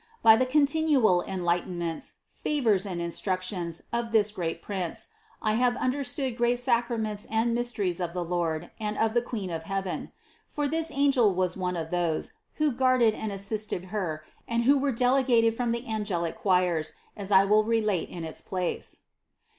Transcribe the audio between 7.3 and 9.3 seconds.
mysteries of the Lord and of the